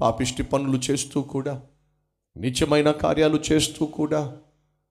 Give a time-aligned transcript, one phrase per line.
[0.00, 1.62] పాపిష్టి పనులు చేస్తూ కూడా
[2.36, 4.36] నిత్యమైన కార్యాలు చేస్తూ కూడా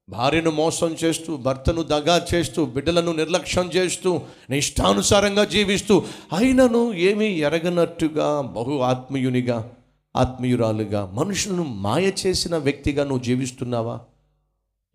[0.08, 8.40] భార్యను మోసం చేస్తూ భర్తను దగా చేస్తూ బిడ్డలను నిర్లక్ష్యం చేస్తూ నిష్టానుసారంగా ఇష్టానుసారంగా జీవిస్తూ అయినను ఏమీ ఎరగనట్టుగా
[8.40, 9.72] బహు ఆత్మీయునిగా
[10.16, 14.00] ఆత్మీయురాలుగా మనుషులను మాయ చేసిన వ్యక్తిగా నువ్వు జీవిస్తున్నావా?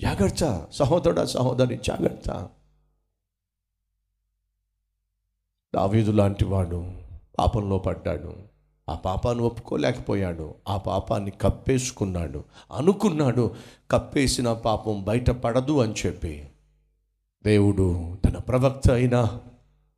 [0.02, 2.50] జాగ్రత్త సహోదరుడా సహోదరి జాగ్రత్త.
[5.76, 6.92] దావీదు లాంటి వాడు
[7.40, 8.55] పాపంలో పడ్డాడు.
[8.90, 10.56] ఆ పాపాన్ని ఒప్పుకోలేకపోయాడు.
[10.68, 12.44] ఆ పాపాన్ని కప్పేసుకున్నాడు.
[12.72, 13.56] అనుకున్నాడు
[13.92, 16.50] కప్పేసిన పాపం బయటపడదు అని చెప్పి
[17.46, 19.40] దేవుడు తన ప్రవక్త అయిన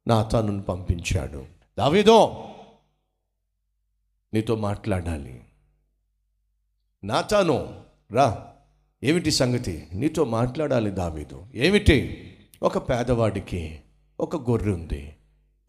[0.07, 1.45] నాతాను పంపించాడు.
[1.77, 2.45] దావీదో
[4.33, 5.43] నీతో మాట్లాడాలి.
[7.03, 7.79] నాతాను
[8.11, 8.47] రా.
[9.03, 9.87] ఏమిటి సంగతి?
[9.93, 11.45] నీతో మాట్లాడాలి దావీదు.
[11.55, 12.23] ఏమిటి?
[12.63, 13.79] ఒక పేదవాడికి
[14.19, 15.15] ఒక గొర్రె ఉంది.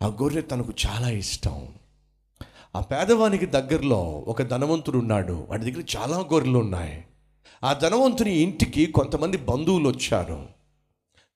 [0.03, 1.69] ఆ గొర్రె తనకు చాలా ఇష్టం.
[2.79, 5.47] ఆ పేదవానికి దగ్గరలో ఒక ధనవంతుడు ఉన్నాడు.
[5.51, 7.05] వాడి దగ్గర చాలా గొర్రెలు ఉన్నాయి.
[7.65, 10.47] ఆ ధనవంతుని ఇంటికి కొంతమంది బంధువులు వచ్చారు.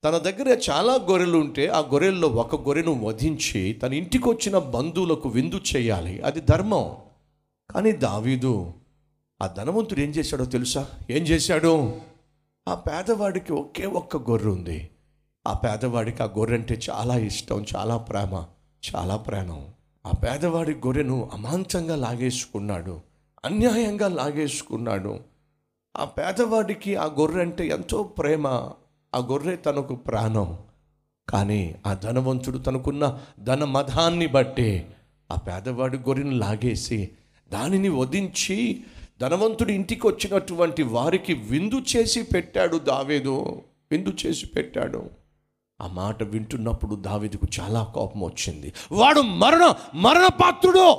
[0.05, 5.61] తన దగ్గర చాలా గొర్రెలు ఉంటే ఆ గొర్రెల్లో ఒక గొర్రెను వధించి తన ఇంటికి వచ్చిన బంధువులకు విందు
[5.77, 6.21] చేయాలి.
[6.21, 6.97] అది ధర్మం.
[7.71, 8.73] కానీ దావీదు
[9.43, 10.87] ఆ ధనవంతుడు ఏం చేశాడో తెలుసా?
[11.11, 12.01] ఏం చేశాడు?
[12.69, 14.91] ఆ పేదవాడికి ఒకే ఒక్క గొర్రె ఉంది.
[15.47, 18.45] ఆ పేదవాడికి ఆ గొర్రె అంటే చాలా ఇష్టం చాలా ప్రేమ
[18.95, 19.67] చాలా ప్రాణం.
[20.07, 23.01] ఆ పేదవాడి గొర్రెను అమాంతంగా లాగేసుకున్నాడు
[23.45, 25.21] అన్యాయంగా లాగేసుకున్నాడు.
[25.97, 28.47] ఆ పేదవాడికి ఆ గొర్రె అంటే ఎంతో ప్రేమ.
[29.15, 30.59] ఆ గొర్రె తనకు ప్రాణం.
[31.29, 34.87] కానీ ఆ ధనవంతుడు తనకున్న ధనమధాన్ని బట్టి
[35.33, 37.11] ఆ పేదవాడి గొర్రెను లాగేసి
[37.53, 38.85] దానిని వధించి
[39.21, 43.63] ధనవంతుడి ఇంటికి వచ్చినటువంటి వారికి విందు చేసి పెట్టాడు దావేదో.
[43.91, 45.22] విందు చేసి పెట్టాడు.
[45.81, 48.73] ఆ మాట వింటున్నప్పుడు దావీదుకు చాలా కోపం వచ్చింది.
[48.93, 50.97] వాడు మరణ మరణపాత్రుడు.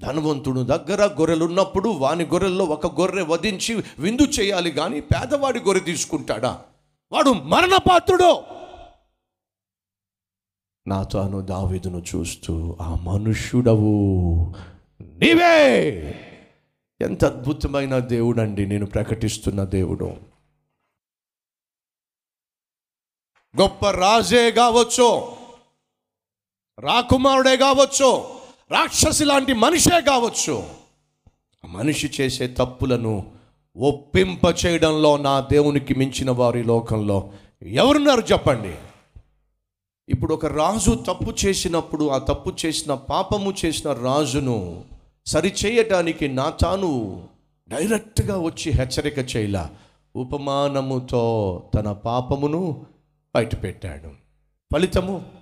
[0.00, 6.64] ధనవంతుడు దగ్గర గొర్రెలు ఉన్నప్పుడు వాని గొర్రెల్లో ఒక గొర్రె వధించి విందు చేయాలి కానీ పేదవాడి గొర్రె తీసుకుంటాడా?
[7.12, 8.30] వాడు మరణపాత్రుడు.
[10.86, 13.94] నా తాను దావిదును చూస్తూ ఆ మనుష్యుడవు
[15.00, 15.56] నీవే!
[17.00, 20.16] ఎంత అద్భుతమైన దేవుడండి నేను ప్రకటిస్తున్న దేవుడు.
[23.60, 25.22] గొప్ప రాజే కావచ్చు.
[26.78, 28.24] రాకుమారుడే కావచ్చు.
[28.70, 30.62] రాక్షసి లాంటి మనిషే కావచ్చు.
[31.64, 33.26] మనిషి చేసే తప్పులను
[33.76, 37.30] ఒప్పింప చేయడంలో నా దేవునికి మించిన వారి లోకంలో
[37.62, 38.74] ఎవరున్నారు చెప్పండి?
[40.08, 44.84] ఇప్పుడు ఒక రాజు తప్పు చేసినప్పుడు ఆ తప్పు చేసిన పాపము చేసిన రాజును
[45.26, 47.22] సరిచేయటానికి నా తాను
[47.68, 49.70] డైరెక్ట్గా వచ్చి హెచ్చరిక చేయలా.
[50.16, 52.86] ఉపమానముతో తన పాపమును
[53.34, 54.10] బయటపెట్టాడు.
[54.72, 55.32] ఫలితము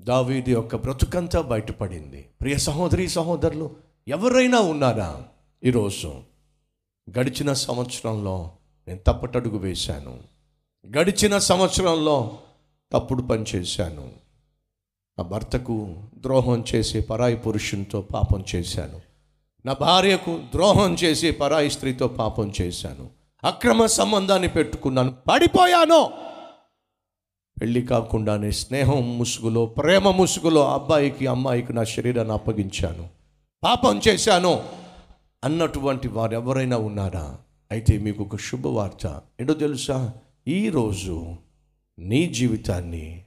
[0.00, 2.28] దావీది యొక్క బ్రతుకంతా బయటపడింది.
[2.40, 3.76] ప్రియ సహోదరి సహోదరులు
[4.08, 5.24] ఎవరైనా ఉన్నారా?
[5.64, 6.22] ఈరోజు
[7.18, 8.50] గడిచిన సంవత్సరంలో
[8.88, 10.18] నేను తప్పటడుగు వేశాను.
[10.98, 12.38] గడిచిన సంవత్సరంలో
[12.92, 14.12] తప్పుడు పని చేశాను.
[15.18, 19.00] నా భర్తకు ద్రోహం చేసి పరాయి పురుషునితో పాపం చేశాను.
[19.66, 23.10] నా భార్యకు ద్రోహం చేసి పరాయి స్త్రీతో పాపం చేశాను.
[23.44, 25.14] అక్రమ సంబంధాన్ని పెట్టుకున్నాను.
[25.28, 26.29] పడిపోయాను.
[27.60, 33.08] వెళ్ళి కాకుండానే స్నేహం ముసుగులో ప్రేమ ముసుగులో అబ్బాయికి అమ్మాయికి నా శరీరాన్ని అప్పగించాను.
[33.64, 34.62] పాపం చేశాను
[35.44, 37.38] అన్నటువంటి వారు ఎవరైనా ఉన్నారా?
[37.70, 39.20] అయితే మీకు ఒక శుభవార్త.
[39.40, 40.12] ఏంటో తెలుసా?
[40.48, 41.32] ఈరోజు
[41.98, 43.24] నీ జీవితాన్ని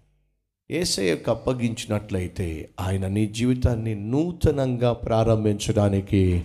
[0.72, 6.44] ఏసయ్యకు అప్పగించినట్లయితే ఆయన నీ జీవితాన్ని నూతనంగా ప్రారంభించడానికి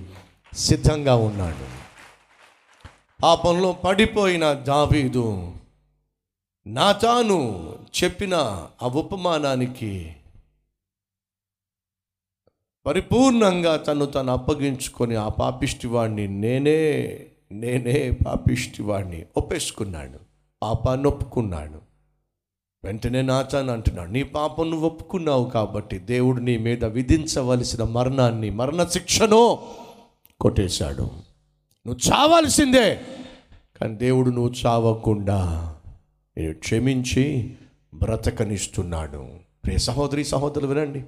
[0.56, 1.78] సిద్ధంగా ఉన్నాడు.
[3.22, 5.52] పాపంలో పడిపోయిన దావీదు
[6.70, 7.74] నా తాను
[8.04, 8.34] చెప్పిన
[8.82, 10.16] ఆ ఉపమానానికి
[12.86, 16.78] పరిపూర్ణంగా తను తను అప్పగించుకొని ఆ పాపిష్టివాడిని నేనే
[17.52, 20.18] నేనే పాపిష్టివాడిని ఒప్పేసుకున్నాడు.
[20.62, 21.80] పాపాన్ని ఒప్పుకున్నాడు.
[22.84, 29.58] వెంటనే నాచాను అంటున్నాడు నీ పాపం నువ్వు ఒప్పుకున్నావు కాబట్టి దేవుడు నీ మీద విధించవలసిన మరణాన్ని మరణ శిక్షను
[30.40, 31.02] కొట్టేశాడు.
[31.86, 33.00] నువ్వు చావాల్సిందే
[33.80, 35.74] కానీ దేవుడు నువ్వు చావకుండా
[36.38, 37.56] నేను క్షమించి
[37.94, 39.38] బ్రతకనిస్తున్నాడు.
[39.64, 41.04] ప్రియ సహోదరి సహోదరులు వినండి.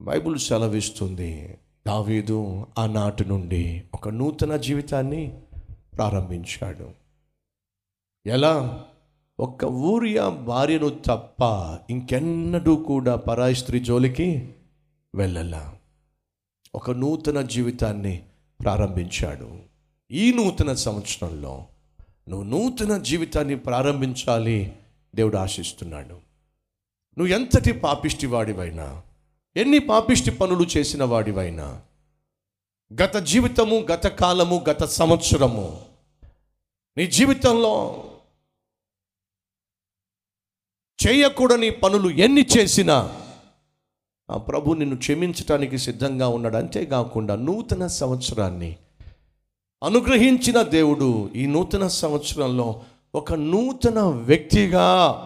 [0.00, 5.40] బైబుల్ సెలవిస్తుంది దావీదు ఆనాటి నుండి ఒక నూతన జీవితాన్ని
[5.96, 6.90] ప్రారంభించాడు.
[8.26, 8.84] ఎలా?
[9.40, 11.42] ఒక్క ఊరియా భార్యను తప్ప
[11.90, 14.54] ఇంకెన్నడూ కూడా పరాయి స్త్రీ జోలికి
[15.14, 15.76] వెళ్ళలా.
[16.74, 18.22] ఒక నూతన జీవితాన్ని
[18.64, 19.58] ప్రారంభించాడు.
[20.10, 21.66] ఈ నూతన సంవత్సరంలో
[22.30, 24.76] నువ్వు నూతన జీవితాన్ని ప్రారంభించాలి
[25.14, 26.14] దేవుడు ఆశిస్తున్నాడు.
[27.18, 29.02] నువ్వు ఎంతటి పాపిష్టి వాడివైనా
[29.56, 31.82] ఎన్ని పాపిష్టి పనులు చేసిన వాడివైనా
[33.02, 35.82] గత జీవితము గత కాలము గత సంవత్సరము
[36.96, 38.04] నీ జీవితంలో
[41.06, 43.22] చేయకూడని పనులు ఎన్ని చేసినా
[44.30, 46.56] ఆ ప్రభు నిన్ను క్షమించటానికి సిద్ధంగా ఉన్నాడు.
[46.56, 48.76] అంతేకాకుండా నూతన సంవత్సరాన్ని
[49.82, 52.82] అనుగ్రహించిన దేవుడు ఈ నూతన సంవత్సరంలో
[53.14, 55.16] ఒక నూతన వ్యక్తిగా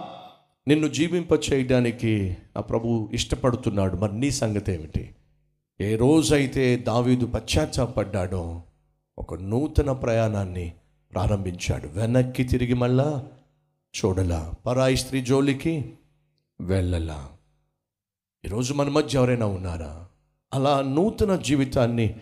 [0.69, 3.97] నిన్ను జీవింప చేయడానికి ఆ ప్రభు ఇష్టపడుతున్నాడు.
[3.97, 5.15] మరి నీ సంగతి ఏమిటి?
[5.81, 8.63] ఏ రోజైతే దావీదు పశ్చాత్తాపడ్డాడో
[9.19, 10.73] ఒక నూతన ప్రయాణాన్ని
[11.15, 11.89] ప్రారంభించాడు.
[11.89, 13.27] వెనక్కి తిరిగి మళ్ళా
[14.05, 14.55] చూడలా.
[14.67, 15.93] పరాయి స్త్రీ జోలికి
[16.61, 17.29] వెళ్ళలా.
[18.45, 20.07] ఈరోజు మన మధ్య ఎవరైనా ఉన్నారా?
[20.55, 22.15] అలా నూతన జీవితాన్ని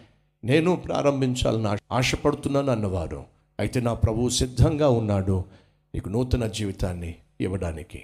[0.45, 3.25] నేను ప్రారంభించాలని ఆశపడుతున్నాను అన్నవారు.
[3.61, 5.45] అయితే నా ప్రభువు సిద్ధంగా ఉన్నాడు
[5.95, 8.03] నీకు నూతన జీవితాన్ని ఇవ్వడానికి.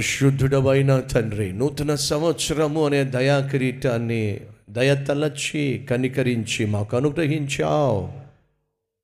[0.00, 4.40] శుద్ధుడవైన తండ్రి నూతన సంవత్సరము అనే దయా కిరీటాన్ని
[4.70, 8.12] దయ తలచి కనికరించి మాకు అనుగ్రహించావు.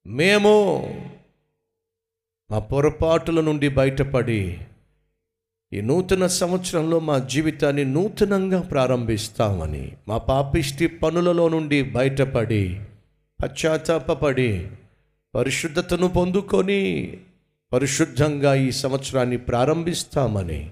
[0.08, 0.84] మేము
[2.50, 4.58] మా పొరపాటుల నుండి బయటపడి
[5.72, 12.80] ఈ నూతన సంవత్సరంలో మా జీవితాన్ని నూతనంగా ప్రారంభిస్తామని మా పాపిష్టి పనులలో నుండి బయటపడి
[13.42, 14.68] పశ్చాత్తాపడి
[15.34, 17.18] పరిశుద్ధతను పొందుకొని
[17.72, 20.70] పరిశుద్ధంగా ఈ సంవత్సరాన్ని ప్రారంభిస్తామని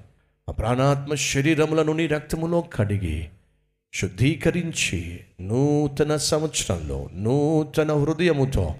[0.48, 3.28] మా ప్రాణాత్మ శరీరములను నీ రక్తములో కడిగి
[3.94, 8.74] శుద్ధీకరించి నూతన సంవత్సరంలో నూతన హృదయముతో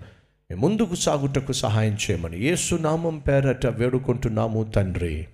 [0.56, 5.26] ముందుకు సాగుటకు సహాయం చేయమని ఏసునామం పేరట వేడుకుంటున్నాము తండ్రి.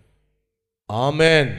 [0.92, 1.50] Amen.